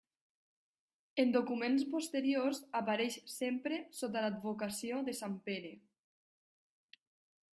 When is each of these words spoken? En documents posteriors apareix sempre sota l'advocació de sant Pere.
En 1.23 1.33
documents 1.35 1.83
posteriors 1.95 2.61
apareix 2.79 3.19
sempre 3.33 3.79
sota 3.99 4.25
l'advocació 4.25 5.03
de 5.11 5.15
sant 5.23 5.39
Pere. 5.51 5.73